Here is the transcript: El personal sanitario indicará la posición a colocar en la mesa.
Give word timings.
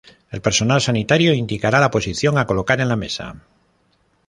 El 0.31 0.41
personal 0.41 0.81
sanitario 0.81 1.31
indicará 1.31 1.79
la 1.79 1.91
posición 1.91 2.39
a 2.39 2.47
colocar 2.47 2.81
en 2.81 2.87
la 2.89 2.95
mesa. 2.95 3.35